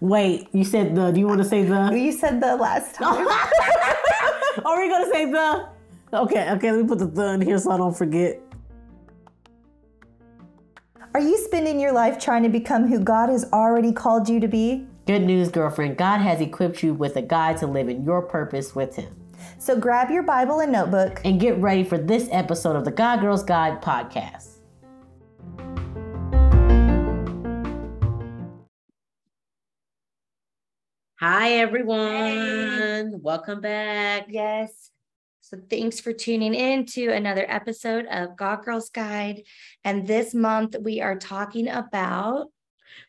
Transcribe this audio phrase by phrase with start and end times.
[0.00, 1.10] Wait, you said the.
[1.10, 1.90] Do you want to say the?
[1.94, 3.26] You said the last time.
[4.64, 5.68] Are we gonna say the?
[6.14, 6.72] Okay, okay.
[6.72, 8.40] Let me put the the in here so I don't forget.
[11.14, 14.48] Are you spending your life trying to become who God has already called you to
[14.48, 14.86] be?
[15.06, 15.96] Good news, girlfriend.
[15.96, 19.14] God has equipped you with a guide to live in your purpose with Him.
[19.60, 23.20] So grab your Bible and notebook and get ready for this episode of the God
[23.20, 24.58] Girls Guide podcast.
[31.18, 31.98] Hi, everyone.
[31.98, 33.04] Hey.
[33.14, 34.26] Welcome back.
[34.28, 34.92] Yes.
[35.40, 39.42] So thanks for tuning in to another episode of God Girls Guide.
[39.82, 42.46] And this month we are talking about.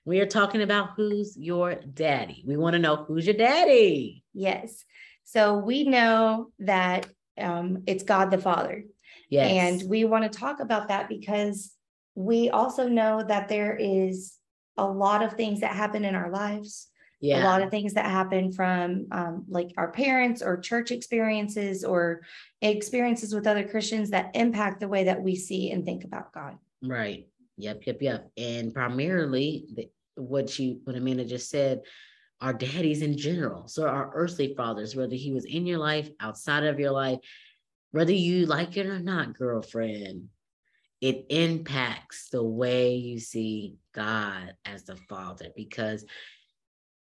[0.03, 2.43] We are talking about who's your daddy.
[2.47, 4.23] We want to know who's your daddy.
[4.33, 4.83] Yes.
[5.31, 8.83] So we know that um, it's God the Father.
[9.29, 9.81] Yes.
[9.81, 11.71] And we want to talk about that because
[12.15, 14.35] we also know that there is
[14.77, 16.89] a lot of things that happen in our lives
[17.21, 17.43] yeah.
[17.43, 22.21] a lot of things that happen from um, like our parents or church experiences or
[22.61, 26.57] experiences with other Christians that impact the way that we see and think about God.
[26.81, 27.27] Right.
[27.57, 27.85] Yep.
[27.85, 28.01] Yep.
[28.01, 28.31] Yep.
[28.37, 31.81] And primarily, the, what you, what Amanda just said,
[32.41, 33.67] our daddies in general.
[33.67, 37.19] So our earthly fathers, whether he was in your life, outside of your life,
[37.91, 40.29] whether you like it or not, girlfriend,
[41.01, 46.05] it impacts the way you see God as the father because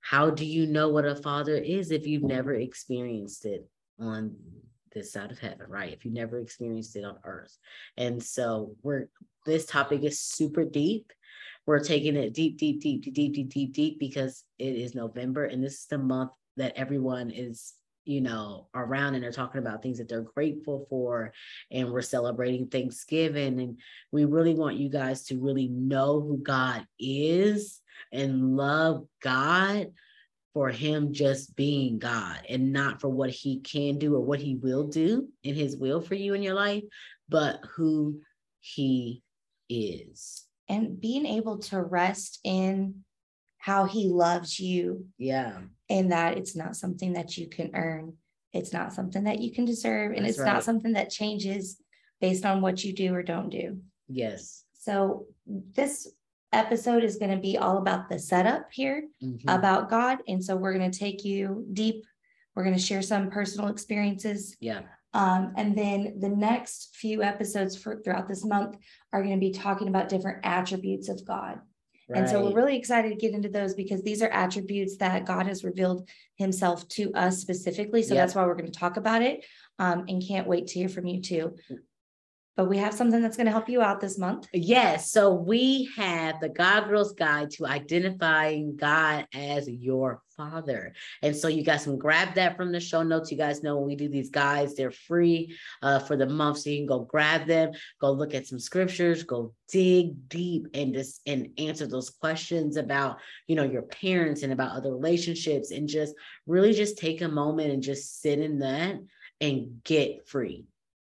[0.02, 3.68] how do you know what a father is if you've never experienced it
[4.00, 4.36] on
[4.94, 5.94] this side of heaven, right?
[5.94, 7.58] If you never experienced it on earth.
[7.98, 9.10] And so we're
[9.46, 11.12] this topic is super deep.
[11.68, 15.46] We're taking it deep, deep, deep, deep, deep, deep, deep, deep because it is November
[15.46, 17.74] and this is the month that everyone is
[18.08, 21.34] you know, around and they're talking about things that they're grateful for.
[21.70, 23.60] And we're celebrating Thanksgiving.
[23.60, 23.80] And
[24.14, 27.82] we really want you guys to really know who God is
[28.14, 29.88] and love God
[30.54, 34.56] for him just being God and not for what he can do or what he
[34.56, 36.84] will do in his will for you in your life,
[37.28, 38.22] but who
[38.62, 39.22] he
[39.68, 40.47] is.
[40.70, 43.04] And being able to rest in
[43.58, 45.06] how he loves you.
[45.18, 45.60] Yeah.
[45.90, 48.14] And that it's not something that you can earn.
[48.54, 50.12] It's not something that you can deserve.
[50.12, 50.54] And That's it's right.
[50.54, 51.82] not something that changes
[52.20, 53.80] based on what you do or don't do.
[54.08, 54.64] Yes.
[54.74, 56.10] So this
[56.54, 59.50] episode is going to be all about the setup here mm-hmm.
[59.50, 60.20] about God.
[60.28, 62.06] And so we're going to take you deep.
[62.56, 64.56] We're going to share some personal experiences.
[64.60, 64.82] Yeah.
[65.18, 68.78] Um, and then the next few episodes for throughout this month
[69.12, 71.60] are going to be talking about different attributes of God.
[72.08, 72.20] Right.
[72.20, 75.48] And so we're really excited to get into those because these are attributes that God
[75.48, 78.04] has revealed himself to us specifically.
[78.04, 78.22] So yep.
[78.22, 79.44] that's why we're going to talk about it.
[79.80, 81.56] Um, and can't wait to hear from you too
[82.58, 84.48] but we have something that's going to help you out this month.
[84.52, 85.12] Yes.
[85.12, 90.94] So we have the God Girls Guide to identifying God as your father.
[91.22, 93.32] And so you guys can grab that from the show notes.
[93.32, 96.60] You guys know when we do these guides, they're free uh, for the month.
[96.60, 100.94] So you can go grab them, go look at some scriptures, go dig deep and
[100.94, 105.90] just and answer those questions about, you know, your parents and about other relationships and
[105.90, 106.14] just
[106.46, 108.96] really just take a moment and just sit in that
[109.42, 110.66] and get free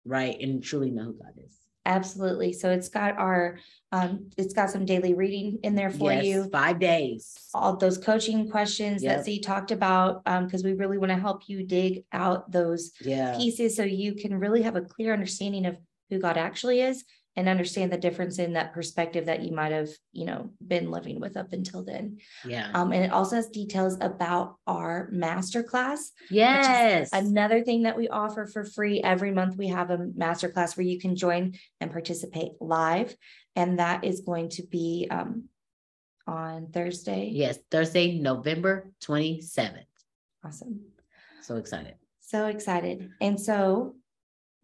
[0.08, 0.40] right?
[0.40, 1.57] And truly know who God is.
[1.88, 2.52] Absolutely.
[2.52, 3.58] So it's got our,
[3.92, 6.48] um, it's got some daily reading in there for yes, you.
[6.52, 7.34] Five days.
[7.54, 9.16] All those coaching questions yep.
[9.16, 12.92] that Z talked about, because um, we really want to help you dig out those
[13.00, 13.36] yeah.
[13.38, 15.78] pieces so you can really have a clear understanding of
[16.10, 17.04] who God actually is
[17.38, 21.20] and understand the difference in that perspective that you might have, you know, been living
[21.20, 22.18] with up until then.
[22.44, 22.68] Yeah.
[22.74, 26.10] Um, and it also has details about our master class.
[26.30, 27.10] Yes.
[27.12, 30.84] Another thing that we offer for free every month, we have a master class where
[30.84, 33.14] you can join and participate live.
[33.54, 35.44] And that is going to be um,
[36.26, 37.30] on Thursday.
[37.32, 39.84] Yes, Thursday, November 27th.
[40.44, 40.80] Awesome.
[41.42, 41.94] So excited.
[42.18, 43.10] So excited.
[43.20, 43.94] And so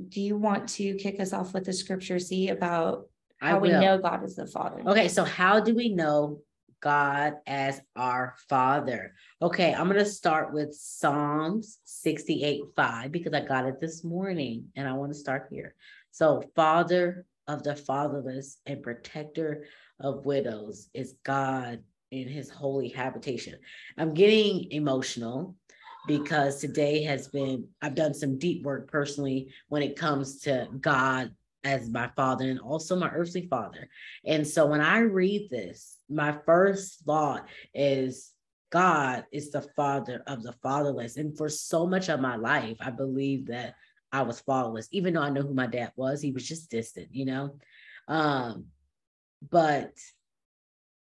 [0.08, 3.06] do you want to kick us off with the scripture, see about
[3.38, 4.82] how we know God is the Father?
[4.86, 6.40] Okay, so how do we know
[6.80, 9.14] God as our Father?
[9.40, 14.66] Okay, I'm going to start with Psalms 68 5 because I got it this morning
[14.76, 15.74] and I want to start here.
[16.10, 19.64] So, Father of the fatherless and protector
[20.00, 23.58] of widows is God in his holy habitation.
[23.98, 25.56] I'm getting emotional
[26.06, 31.32] because today has been, I've done some deep work personally when it comes to God
[31.64, 33.88] as my father and also my earthly father.
[34.24, 38.32] And so when I read this, my first thought is
[38.70, 41.16] God is the father of the fatherless.
[41.16, 43.74] And for so much of my life, I believe that
[44.12, 46.20] I was fatherless, even though I know who my dad was.
[46.20, 47.56] He was just distant, you know.
[48.06, 48.66] Um,
[49.50, 49.92] but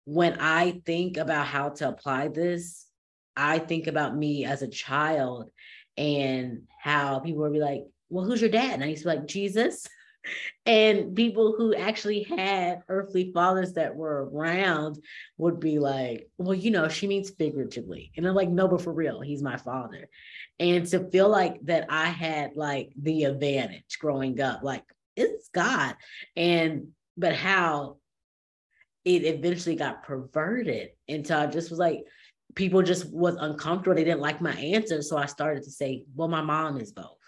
[0.05, 2.86] when I think about how to apply this,
[3.37, 5.51] I think about me as a child
[5.95, 8.73] and how people would be like, well, who's your dad?
[8.73, 9.87] And I used to be like, Jesus.
[10.65, 14.99] And people who actually had earthly fathers that were around
[15.37, 18.11] would be like, well, you know, she means figuratively.
[18.17, 20.09] And I'm like, no, but for real, he's my father.
[20.59, 24.83] And to feel like that I had like the advantage growing up, like
[25.15, 25.95] it's God.
[26.35, 27.95] And, but how
[29.05, 30.89] it eventually got perverted.
[31.23, 32.03] So I just was like,
[32.57, 33.95] people just was uncomfortable.
[33.95, 35.03] They didn't like my answer.
[35.03, 37.19] So I started to say, well, my mom is both,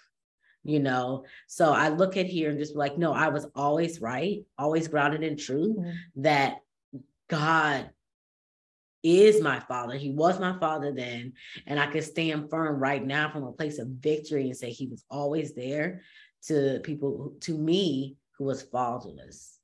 [0.63, 1.23] you know?
[1.47, 4.87] So I look at here and just be like, no, I was always right, always
[4.87, 6.21] grounded in truth mm-hmm.
[6.23, 6.57] that
[7.29, 7.91] God
[9.03, 9.95] is my father.
[9.95, 11.33] He was my father then.
[11.67, 14.87] And I can stand firm right now from a place of victory and say he
[14.87, 16.01] was always there
[16.47, 19.58] to people, to me who was fatherless.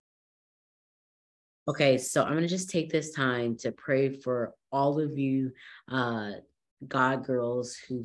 [1.68, 5.52] Okay, so I'm going to just take this time to pray for all of you,
[5.92, 6.34] uh,
[6.88, 8.04] God girls who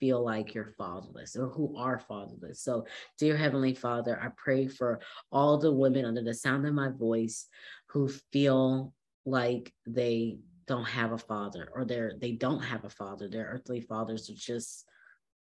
[0.00, 2.60] feel like you're fatherless or who are fatherless.
[2.60, 2.84] So,
[3.16, 5.00] dear Heavenly Father, I pray for
[5.30, 7.46] all the women under the sound of my voice
[7.90, 8.92] who feel
[9.24, 13.28] like they don't have a father or they're they don't have a father.
[13.28, 14.84] Their earthly fathers are just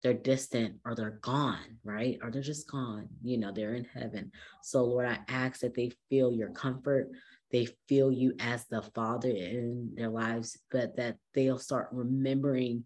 [0.03, 2.17] they're distant or they're gone, right?
[2.21, 3.07] Or they're just gone.
[3.21, 4.31] You know, they're in heaven.
[4.63, 7.09] So, Lord, I ask that they feel your comfort,
[7.51, 12.85] they feel you as the father in their lives, but that they'll start remembering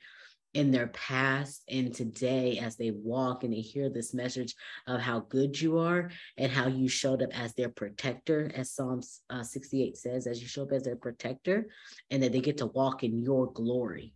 [0.53, 4.55] in their past and today as they walk and they hear this message
[4.87, 9.21] of how good you are and how you showed up as their protector, as Psalms
[9.29, 11.67] uh, 68 says, as you show up as their protector,
[12.11, 14.13] and that they get to walk in your glory.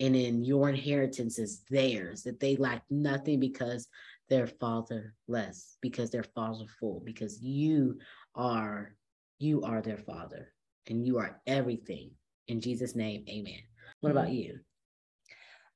[0.00, 3.88] And in your inheritance is theirs, that they lack nothing because
[4.28, 7.98] they're fatherless, because they're fatherful, because you
[8.34, 8.96] are
[9.38, 10.52] you are their father
[10.88, 12.10] and you are everything.
[12.48, 13.60] In Jesus' name, amen.
[14.00, 14.60] What about you?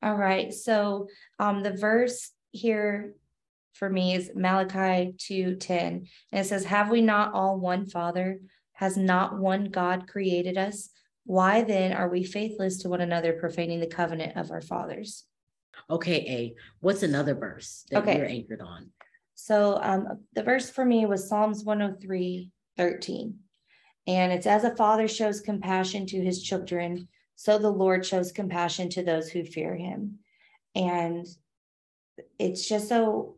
[0.03, 0.53] All right.
[0.53, 3.15] So um, the verse here
[3.75, 5.71] for me is Malachi 2:10.
[5.71, 8.41] And it says, Have we not all one Father?
[8.73, 10.91] Has not one God created us?
[11.29, 15.25] Why then are we faithless to one another, profaning the covenant of our fathers?
[15.91, 16.55] Okay, A.
[16.81, 18.17] What's another verse that okay.
[18.17, 18.91] you're anchored on?
[19.35, 23.35] So um, the verse for me was Psalms 103, 13.
[24.07, 28.89] And it's as a father shows compassion to his children, so the Lord shows compassion
[28.89, 30.21] to those who fear him.
[30.75, 31.27] And
[32.39, 33.37] it's just so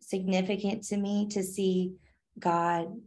[0.00, 1.92] significant to me to see
[2.36, 3.00] God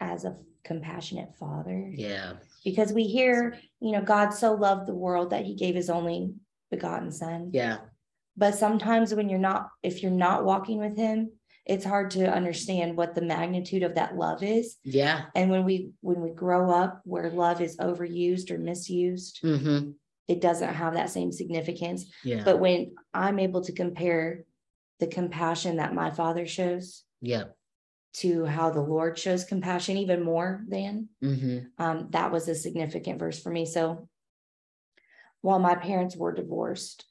[0.00, 1.90] as a compassionate father.
[1.92, 2.34] Yeah.
[2.64, 6.34] Because we hear, you know, God so loved the world that he gave his only
[6.70, 7.50] begotten son.
[7.52, 7.78] Yeah.
[8.36, 11.32] But sometimes when you're not, if you're not walking with him,
[11.64, 14.76] it's hard to understand what the magnitude of that love is.
[14.84, 15.26] Yeah.
[15.34, 19.90] And when we when we grow up where love is overused or misused, mm-hmm.
[20.28, 22.06] it doesn't have that same significance.
[22.24, 22.42] Yeah.
[22.44, 24.44] But when I'm able to compare
[24.98, 27.44] the compassion that my father shows, yeah,
[28.14, 31.82] to how the Lord shows compassion even more than, mm-hmm.
[31.82, 33.64] um, that was a significant verse for me.
[33.64, 34.08] So
[35.40, 37.04] while my parents were divorced,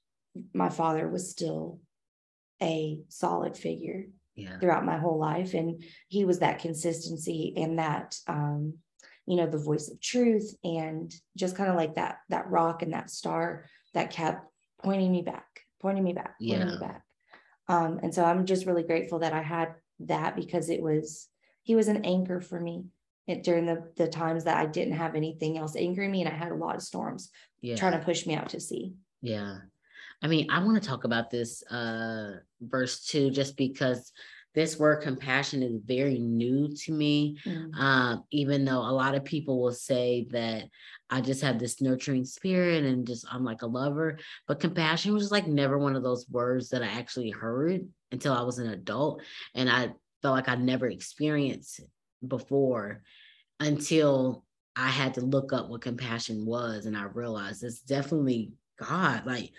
[0.53, 1.79] my father was still
[2.61, 4.05] a solid figure
[4.35, 4.59] yeah.
[4.59, 5.53] throughout my whole life.
[5.53, 8.75] And he was that consistency and that, um,
[9.25, 12.93] you know, the voice of truth and just kind of like that, that rock and
[12.93, 14.45] that star that kept
[14.83, 15.47] pointing me back,
[15.81, 16.65] pointing me back, pointing yeah.
[16.65, 17.03] me back.
[17.67, 19.75] Um, and so I'm just really grateful that I had
[20.07, 21.27] that because it was,
[21.63, 22.85] he was an anchor for me
[23.27, 26.35] it, during the, the times that I didn't have anything else anchoring me and I
[26.35, 27.29] had a lot of storms
[27.61, 27.75] yeah.
[27.75, 28.93] trying to push me out to sea.
[29.21, 29.57] Yeah.
[30.21, 34.11] I mean, I want to talk about this uh, verse two just because
[34.53, 37.37] this word compassion is very new to me.
[37.45, 37.79] Mm-hmm.
[37.79, 40.65] Um, even though a lot of people will say that
[41.09, 45.31] I just have this nurturing spirit and just I'm like a lover, but compassion was
[45.31, 49.21] like never one of those words that I actually heard until I was an adult.
[49.55, 51.81] And I felt like I never experienced
[52.27, 53.01] before
[53.59, 56.85] until I had to look up what compassion was.
[56.85, 59.25] And I realized it's definitely God.
[59.25, 59.51] Like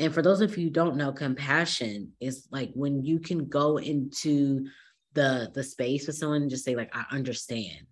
[0.00, 3.76] and for those of you who don't know compassion is like when you can go
[3.76, 4.66] into
[5.12, 7.86] the the space with someone and just say like i understand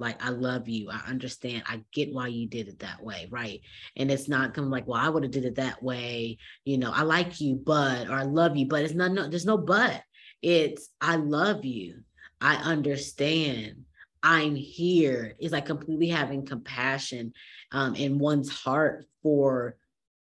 [0.00, 0.90] like i love you.
[0.90, 1.62] I understand.
[1.66, 3.60] I get why you did it that way right?
[3.96, 6.38] And it's not coming like well i would have did it that way.
[6.64, 9.46] You know i like you but or i love you but it's not no there's
[9.46, 10.02] no but.
[10.42, 12.00] It's i love you.
[12.40, 13.84] I understand.
[14.22, 15.34] I'm here.
[15.38, 17.32] It's like completely having compassion
[17.72, 19.76] um in one's heart for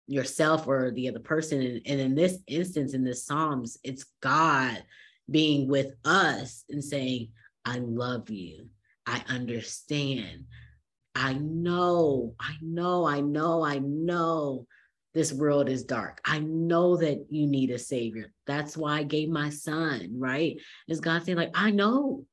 [0.07, 1.61] yourself or the other person.
[1.61, 4.83] And, and in this instance, in this Psalms, it's God
[5.29, 7.29] being with us and saying,
[7.65, 8.69] I love you.
[9.07, 10.45] I understand.
[11.15, 14.67] I know, I know, I know, I know
[15.15, 16.21] this world is dark.
[16.23, 18.31] I know that you need a savior.
[18.45, 20.57] That's why I gave my son, right?
[20.87, 22.25] Is God saying, like, I know.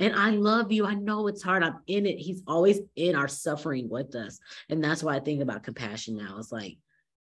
[0.00, 0.84] And I love you.
[0.84, 1.62] I know it's hard.
[1.62, 2.18] I'm in it.
[2.18, 4.40] He's always in our suffering with us.
[4.68, 6.36] And that's why I think about compassion now.
[6.38, 6.78] It's like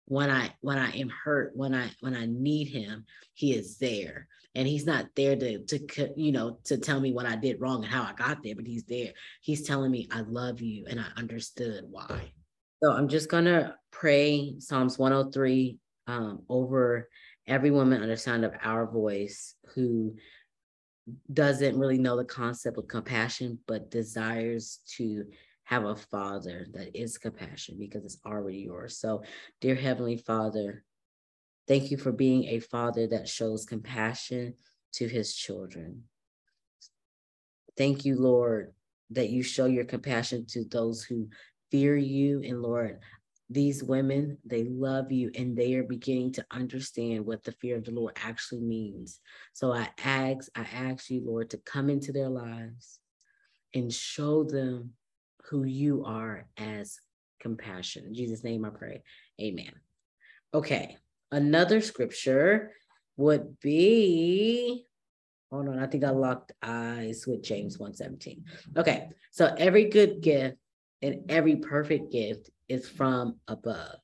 [0.05, 4.29] when I when I am hurt, when I when I need him, he is there.
[4.57, 7.85] And he's not there to to you know to tell me what I did wrong
[7.85, 9.13] and how I got there, but he's there.
[9.41, 12.33] He's telling me I love you and I understood why.
[12.83, 17.09] So I'm just gonna pray Psalms 103 um, over
[17.47, 20.17] every woman under sound of our voice who
[21.33, 25.25] doesn't really know the concept of compassion, but desires to
[25.65, 28.99] have a father that is compassion because it's already yours.
[28.99, 29.23] So,
[29.61, 30.85] dear Heavenly Father,
[31.69, 34.55] thank you for being a father that shows compassion
[34.95, 36.05] to his children.
[37.77, 38.73] Thank you, Lord,
[39.11, 41.29] that you show your compassion to those who
[41.71, 42.43] fear you.
[42.43, 42.99] And Lord,
[43.51, 47.85] these women, they love you and they are beginning to understand what the fear of
[47.85, 49.21] the Lord actually means.
[49.53, 52.99] So I ask, I ask you, Lord, to come into their lives
[53.75, 54.93] and show them
[55.45, 56.99] who you are as
[57.41, 58.07] compassion.
[58.07, 59.03] In Jesus' name I pray.
[59.41, 59.73] Amen.
[60.53, 60.97] Okay.
[61.37, 62.73] Another scripture
[63.19, 64.87] would be
[65.51, 68.43] hold on, I think I locked eyes with James 117.
[68.79, 69.11] Okay.
[69.33, 70.57] So every good gift
[71.03, 73.97] and every perfect gift is from above,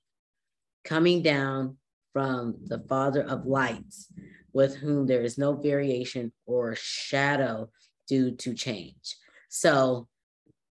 [0.85, 1.79] coming down
[2.12, 4.12] from the Father of lights,
[4.53, 7.71] with whom there is no variation or shadow
[8.09, 9.17] due to change.
[9.49, 10.07] So,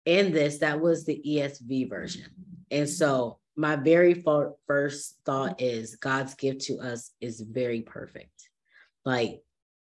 [0.06, 2.28] in this, that was the ESV version.
[2.70, 4.24] And so, my very
[4.68, 8.50] first thought is God's gift to us is very perfect.
[9.06, 9.42] Like,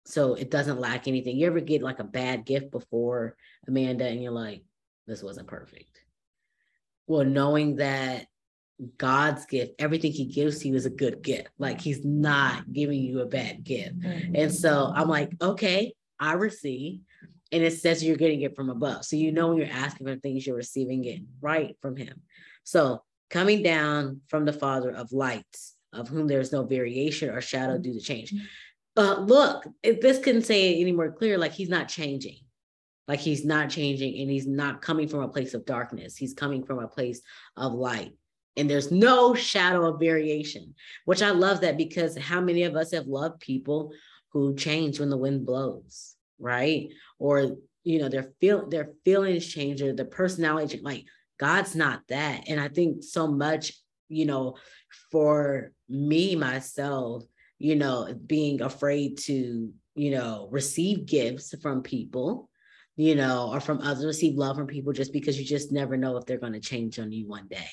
[0.07, 1.37] so it doesn't lack anything.
[1.37, 4.63] You ever get like a bad gift before, Amanda, and you're like,
[5.07, 5.97] this wasn't perfect
[7.07, 8.27] well, knowing that
[8.99, 11.49] God's gift, everything he gives to you is a good gift.
[11.59, 13.99] Like he's not giving you a bad gift.
[14.01, 14.35] Mm-hmm.
[14.35, 17.01] And so I'm like, okay, I receive.
[17.53, 19.05] And it says you're getting it from above.
[19.05, 22.21] So you know when you're asking for things, you're receiving it right from him.
[22.65, 27.79] So coming down from the Father of lights, of whom there's no variation or shadow
[27.79, 28.35] due to change.
[28.97, 32.39] Uh, look, if this couldn't say it any more clear, like he's not changing.
[33.09, 36.17] Like he's not changing and he's not coming from a place of darkness.
[36.17, 37.21] He's coming from a place
[37.57, 38.13] of light.
[38.57, 42.93] And there's no shadow of variation, which I love that because how many of us
[42.93, 43.93] have loved people
[44.31, 46.89] who change when the wind blows, right?
[47.19, 51.05] Or you know, their feel their feelings change or their personality, like
[51.39, 52.49] God's not that.
[52.49, 53.73] And I think so much,
[54.09, 54.57] you know,
[55.11, 57.25] for me myself,
[57.59, 62.49] you know, being afraid to, you know, receive gifts from people
[62.97, 66.17] you know, or from others, receive love from people just because you just never know
[66.17, 67.69] if they're going to change on you one day.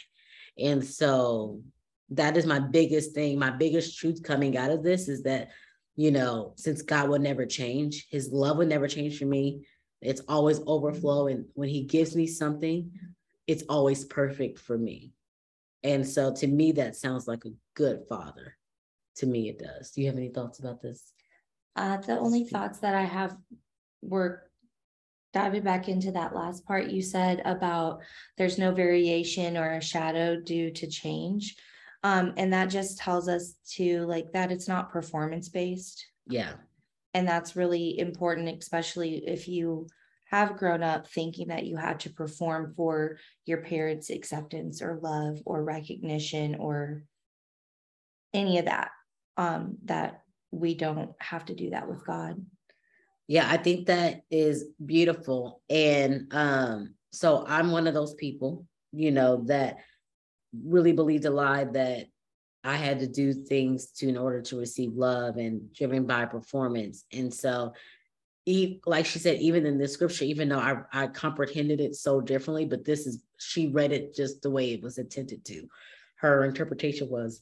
[0.59, 1.61] And so
[2.09, 3.39] that is my biggest thing.
[3.39, 5.49] My biggest truth coming out of this is that,
[5.95, 9.65] you know, since God will never change, his love will never change for me.
[10.01, 11.27] It's always overflow.
[11.27, 12.91] And when he gives me something,
[13.47, 15.13] it's always perfect for me.
[15.83, 18.55] And so to me, that sounds like a good father.
[19.17, 19.91] To me, it does.
[19.91, 21.13] Do you have any thoughts about this?
[21.75, 23.35] Uh, the only thoughts that I have
[24.01, 24.43] were
[25.33, 27.99] diving back into that last part you said about
[28.37, 31.55] there's no variation or a shadow due to change
[32.03, 36.53] um, and that just tells us to like that it's not performance based yeah
[37.15, 39.87] and that's really important especially if you
[40.33, 45.39] have grown up thinking that you had to perform for your parents acceptance or love
[45.45, 47.03] or recognition or
[48.33, 48.89] any of that
[49.37, 50.21] um, that
[50.51, 52.43] we don't have to do that with god
[53.27, 55.61] yeah, I think that is beautiful.
[55.69, 59.77] And um, so I'm one of those people, you know, that
[60.53, 62.07] really believed a lie that
[62.63, 67.05] I had to do things to in order to receive love and driven by performance.
[67.11, 67.73] And so
[68.85, 72.65] like she said, even in the scripture, even though I, I comprehended it so differently,
[72.65, 75.67] but this is she read it just the way it was intended to.
[76.17, 77.41] Her interpretation was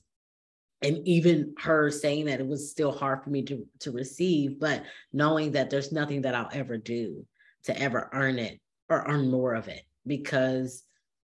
[0.81, 4.83] and even her saying that it was still hard for me to to receive but
[5.13, 7.25] knowing that there's nothing that i'll ever do
[7.63, 10.83] to ever earn it or earn more of it because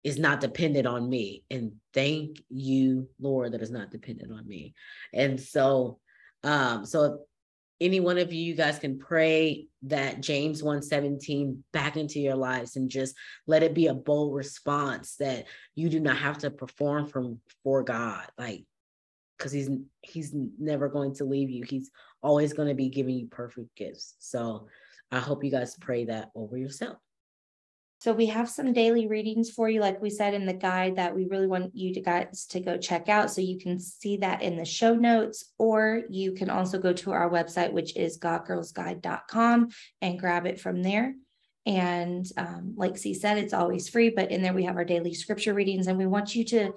[0.03, 4.73] it's not dependent on me and thank you lord that it's not dependent on me
[5.13, 5.99] and so
[6.43, 7.19] um so
[7.81, 12.75] any one of you, you guys can pray that James 117 back into your lives
[12.75, 13.15] and just
[13.47, 17.83] let it be a bold response that you do not have to perform from for
[17.83, 18.25] God.
[18.37, 18.65] Like
[19.37, 19.69] because he's
[20.01, 21.63] he's never going to leave you.
[21.63, 24.15] He's always going to be giving you perfect gifts.
[24.19, 24.67] So
[25.11, 26.97] I hope you guys pray that over yourself.
[28.03, 31.15] So we have some daily readings for you, like we said in the guide, that
[31.15, 33.31] we really want you to guys to go check out.
[33.31, 37.13] So you can see that in the show notes, or you can also go to
[37.13, 39.69] our website, which is godgirlsguide.com,
[40.01, 41.15] and grab it from there.
[41.65, 45.13] And um, like C said, it's always free, but in there we have our daily
[45.13, 46.73] scripture readings, and we want you to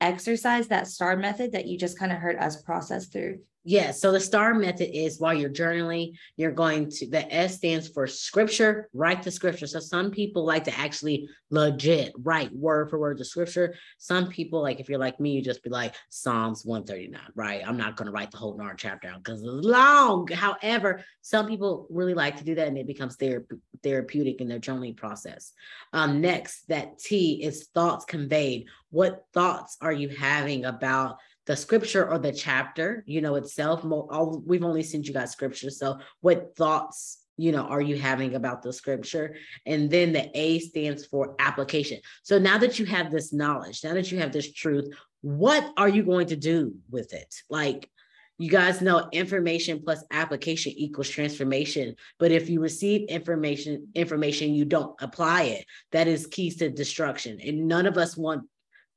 [0.00, 3.38] exercise that star method that you just kind of heard us process through.
[3.66, 3.92] Yeah.
[3.92, 8.06] So the STAR method is while you're journaling, you're going to, the S stands for
[8.06, 9.66] scripture, write the scripture.
[9.66, 13.74] So some people like to actually legit write word for word the scripture.
[13.96, 17.66] Some people, like if you're like me, you just be like Psalms 139, right?
[17.66, 20.26] I'm not going to write the whole darn chapter out because it's long.
[20.28, 24.60] However, some people really like to do that and it becomes therapy, therapeutic in their
[24.60, 25.52] journaling process.
[25.94, 28.66] Um, next, that T is thoughts conveyed.
[28.90, 31.16] What thoughts are you having about
[31.46, 33.84] the scripture or the chapter, you know, itself.
[33.84, 35.70] We've only sent you guys scripture.
[35.70, 39.36] So, what thoughts, you know, are you having about the scripture?
[39.66, 42.00] And then the A stands for application.
[42.22, 45.88] So, now that you have this knowledge, now that you have this truth, what are
[45.88, 47.34] you going to do with it?
[47.50, 47.90] Like,
[48.38, 54.64] you guys know information plus application equals transformation but if you receive information information you
[54.64, 58.42] don't apply it that is keys to destruction and none of us want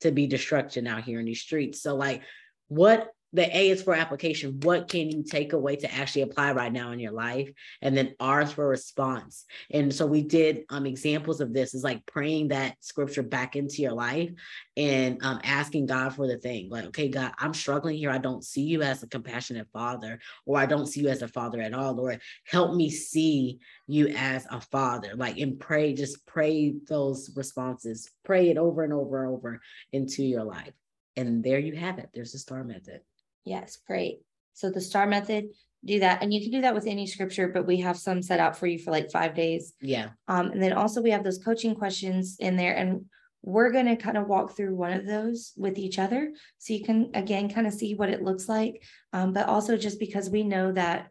[0.02, 1.82] to be destruction out here in these streets.
[1.82, 2.22] So, like,
[2.68, 4.60] what the A is for application.
[4.62, 7.50] What can you take away to actually apply right now in your life?
[7.82, 9.46] And then R is for response.
[9.70, 13.82] And so we did um, examples of this is like praying that scripture back into
[13.82, 14.32] your life
[14.78, 16.70] and um, asking God for the thing.
[16.70, 18.12] Like, okay, God, I'm struggling here.
[18.12, 21.28] I don't see you as a compassionate father, or I don't see you as a
[21.28, 21.94] father at all.
[21.94, 25.12] Lord, help me see you as a father.
[25.16, 29.60] Like, and pray, just pray those responses, pray it over and over and over
[29.92, 30.74] into your life.
[31.18, 32.10] And there you have it.
[32.14, 33.02] There's the star method.
[33.48, 34.20] Yes, great.
[34.54, 35.46] So the star method,
[35.86, 36.22] do that.
[36.22, 38.68] And you can do that with any scripture, but we have some set out for
[38.68, 39.74] you for like five days.
[39.82, 40.10] Yeah.
[40.28, 42.76] Um, and then also we have those coaching questions in there.
[42.76, 43.06] And
[43.44, 46.32] we're going to kind of walk through one of those with each other.
[46.58, 48.84] So you can, again, kind of see what it looks like.
[49.14, 51.10] Um, but also just because we know that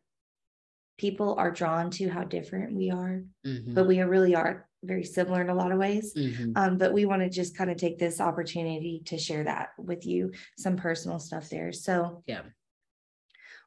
[0.98, 3.74] people are drawn to how different we are, mm-hmm.
[3.74, 6.14] but we really are very similar in a lot of ways.
[6.14, 6.52] Mm-hmm.
[6.56, 10.06] Um, but we want to just kind of take this opportunity to share that with
[10.06, 11.72] you, some personal stuff there.
[11.72, 12.42] So, yeah.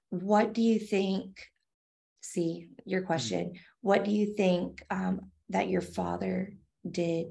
[0.10, 1.40] What do you think?
[2.22, 3.08] See your mm-hmm.
[3.08, 3.46] question.
[3.46, 3.58] Mm-hmm.
[3.82, 6.54] What do you think um, that your father
[6.90, 7.28] did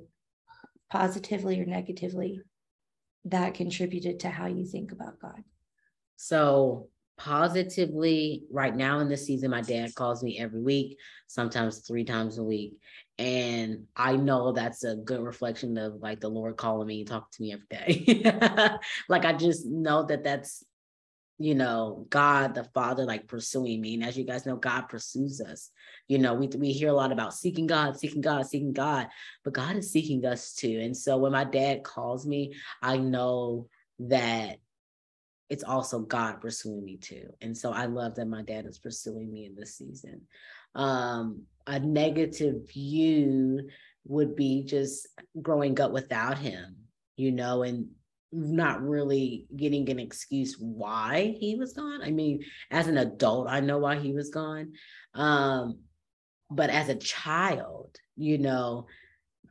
[0.90, 2.40] positively or negatively
[3.24, 5.42] that contributed to how you think about God?
[6.16, 12.04] So, positively, right now in this season, my dad calls me every week, sometimes three
[12.04, 12.74] times a week
[13.18, 17.26] and i know that's a good reflection of like the lord calling me and talking
[17.32, 18.76] to me every day.
[19.08, 20.64] Like i just know that that's
[21.38, 23.94] you know god the father like pursuing me.
[23.94, 25.70] And as you guys know god pursues us.
[26.06, 29.08] You know we, we hear a lot about seeking god seeking god seeking god
[29.44, 30.78] but god is seeking us too.
[30.80, 33.68] And so when my dad calls me i know
[34.00, 34.58] that
[35.48, 37.30] it's also god pursuing me too.
[37.40, 40.22] And so i love that my dad is pursuing me in this season.
[40.74, 43.68] Um a negative view
[44.04, 45.06] would be just
[45.40, 46.76] growing up without him,
[47.16, 47.88] you know, and
[48.32, 52.02] not really getting an excuse why he was gone.
[52.02, 54.72] I mean, as an adult, I know why he was gone.
[55.14, 55.80] Um,
[56.50, 58.86] but as a child, you know,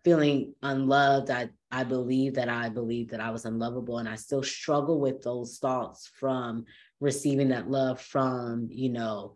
[0.04, 4.42] feeling unloved, I I believe that I believe that I was unlovable and I still
[4.42, 6.66] struggle with those thoughts from
[7.00, 9.34] receiving that love from, you know,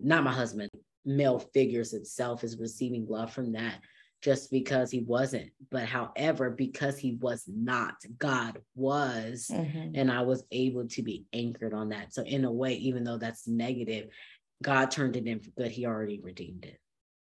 [0.00, 0.70] not my husband,
[1.08, 3.80] male figures itself is receiving love from that
[4.20, 5.50] just because he wasn't.
[5.70, 9.92] But however, because he was not, God was, mm-hmm.
[9.94, 12.12] and I was able to be anchored on that.
[12.12, 14.08] So, in a way, even though that's negative,
[14.62, 15.70] God turned it in for good.
[15.70, 16.78] He already redeemed it.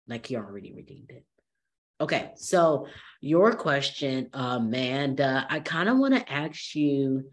[0.08, 1.23] Like he already redeemed it.
[2.00, 2.88] Okay, so
[3.21, 7.30] your question, Amanda, I kind of want to ask you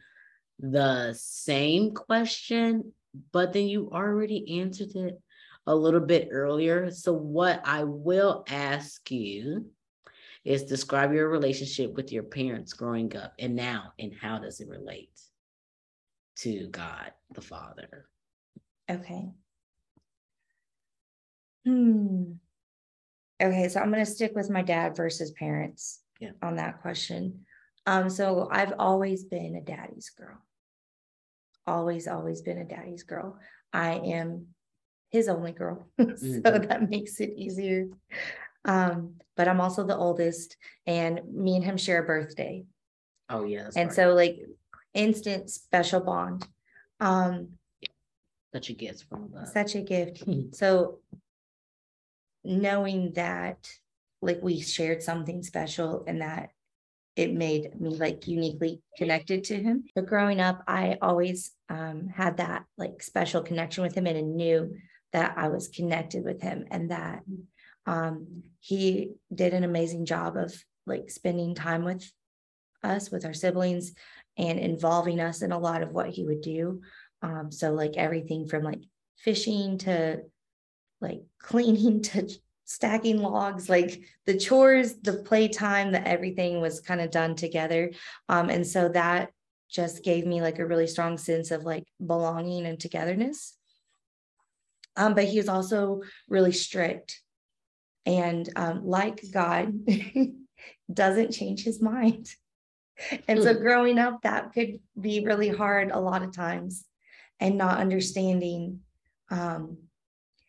[0.58, 2.92] the same question,
[3.32, 5.20] but then you already answered it
[5.66, 6.90] a little bit earlier.
[6.90, 9.66] So, what I will ask you
[10.44, 14.68] is describe your relationship with your parents growing up and now, and how does it
[14.68, 15.18] relate
[16.36, 18.06] to God the Father?
[18.90, 19.30] Okay.
[21.64, 22.32] Hmm.
[23.42, 26.30] Okay, so I'm going to stick with my dad versus parents yeah.
[26.42, 27.46] on that question.
[27.86, 30.38] Um, so I've always been a daddy's girl.
[31.66, 33.38] Always, always been a daddy's girl.
[33.72, 34.53] I am
[35.14, 35.86] his only girl.
[35.98, 36.40] so mm-hmm.
[36.40, 37.86] that makes it easier.
[38.64, 42.64] Um, but I'm also the oldest, and me and him share a birthday.
[43.28, 43.76] Oh, yes.
[43.76, 43.94] And right.
[43.94, 44.40] so, like,
[44.92, 46.44] instant special bond.
[46.98, 47.50] Um,
[48.52, 49.46] such a gift from God.
[49.46, 50.24] Such a gift.
[50.52, 50.98] so
[52.42, 53.70] knowing that
[54.20, 56.50] like we shared something special and that
[57.16, 59.84] it made me like uniquely connected to him.
[59.94, 64.22] But growing up, I always um, had that like special connection with him and I
[64.22, 64.74] knew
[65.14, 67.22] that I was connected with him and that
[67.86, 70.52] um, he did an amazing job of
[70.86, 72.10] like spending time with
[72.82, 73.94] us, with our siblings,
[74.36, 76.82] and involving us in a lot of what he would do.
[77.22, 78.82] Um, so like everything from like
[79.18, 80.22] fishing to
[81.00, 82.28] like cleaning to
[82.64, 87.92] stacking logs, like the chores, the playtime, the everything was kind of done together.
[88.28, 89.30] Um, and so that
[89.70, 93.56] just gave me like a really strong sense of like belonging and togetherness.
[94.96, 97.20] Um, but he was also really strict.
[98.06, 99.72] And um, like God,
[100.92, 102.28] doesn't change his mind.
[103.26, 103.62] And so hmm.
[103.62, 106.84] growing up, that could be really hard a lot of times
[107.40, 108.80] and not understanding
[109.30, 109.78] um,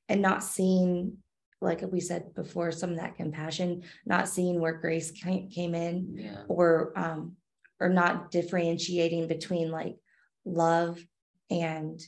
[0.07, 1.17] and not seeing
[1.61, 6.43] like we said before, some of that compassion, not seeing where grace came in yeah.
[6.47, 7.35] or um
[7.79, 9.97] or not differentiating between like
[10.45, 11.03] love
[11.49, 11.99] and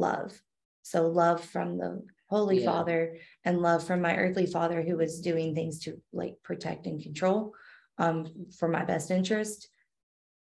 [0.00, 0.32] love.
[0.82, 2.70] So love from the Holy yeah.
[2.70, 7.02] Father and love from my earthly father who was doing things to like protect and
[7.02, 7.52] control
[7.98, 8.24] um
[8.56, 9.68] for my best interest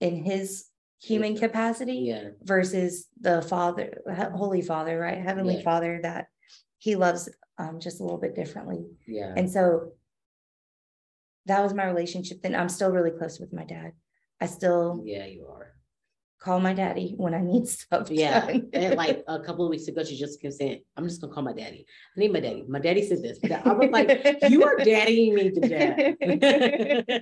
[0.01, 0.65] in his
[1.01, 1.39] human yeah.
[1.39, 2.29] capacity yeah.
[2.43, 4.01] versus the father
[4.35, 6.27] holy father right heavenly father that
[6.77, 8.85] he loves um, just a little bit differently.
[9.07, 9.33] Yeah.
[9.35, 9.93] And so
[11.45, 12.41] that was my relationship.
[12.41, 13.93] Then I'm still really close with my dad.
[14.39, 15.73] I still yeah, you are
[16.39, 18.09] call my daddy when I need stuff.
[18.09, 18.47] Yeah.
[18.73, 21.43] and like a couple of weeks ago, she just kept saying, I'm just gonna call
[21.43, 21.85] my daddy.
[22.15, 22.65] I need my daddy.
[22.67, 23.39] My daddy said this.
[23.43, 24.09] I was like,
[24.49, 25.59] you are daddying me to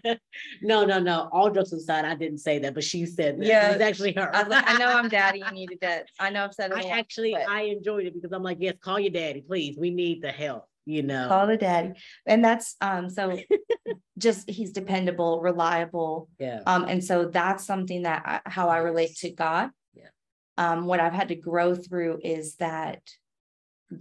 [0.05, 0.17] death.
[0.61, 1.29] no, no, no.
[1.31, 3.45] All jokes aside, I didn't say that, but she said that.
[3.45, 3.71] Yeah.
[3.71, 4.35] It's actually her.
[4.35, 6.05] I, like, I, know I'm daddying you to death.
[6.19, 6.77] I know I've said it.
[6.77, 7.49] I lot, actually but...
[7.49, 9.77] I enjoyed it because I'm like, yes, call your daddy, please.
[9.77, 11.27] We need the help you know.
[11.27, 11.93] Call the daddy.
[12.25, 13.37] And that's um so
[14.17, 16.29] just he's dependable reliable.
[16.39, 16.61] Yeah.
[16.65, 19.71] Um and so that's something that I, how i relate to god.
[19.93, 20.09] Yeah.
[20.57, 23.01] Um what i've had to grow through is that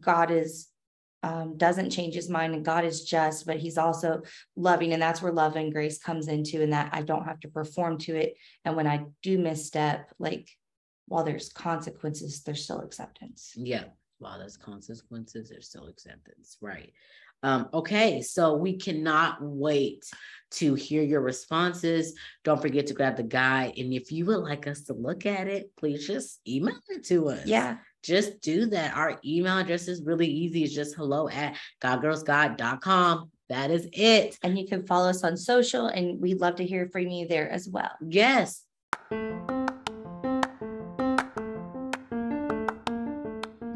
[0.01, 0.68] god is
[1.23, 4.20] um, doesn't change his mind and God is just, but he's also
[4.57, 4.92] loving.
[4.92, 7.97] And that's where love and grace comes into, and that I don't have to perform
[8.01, 8.35] to it.
[8.66, 10.51] And when I do misstep, like
[11.09, 13.55] while there's consequences, there's still acceptance.
[13.57, 13.85] Yeah
[14.24, 16.92] while there's consequences, there's still acceptance, right?
[17.42, 20.04] Um, okay, so we cannot wait
[20.52, 22.14] to hear your responses.
[22.42, 23.74] Don't forget to grab the guide.
[23.76, 27.28] And if you would like us to look at it, please just email it to
[27.28, 27.46] us.
[27.46, 27.76] Yeah.
[28.02, 28.96] Just do that.
[28.96, 30.64] Our email address is really easy.
[30.64, 33.30] It's just hello at godgirlsguide.com.
[33.50, 34.38] That is it.
[34.42, 37.50] And you can follow us on social, and we'd love to hear from you there
[37.50, 37.92] as well.
[38.00, 38.62] Yes.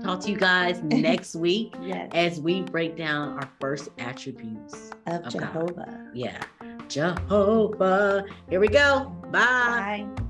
[0.09, 2.11] Talk to you guys next week yes.
[2.14, 5.75] as we break down our first attributes of, of Jehovah.
[5.75, 6.09] God.
[6.14, 6.40] Yeah.
[6.88, 8.25] Jehovah.
[8.49, 9.14] Here we go.
[9.31, 10.07] Bye.
[10.07, 10.25] Bye.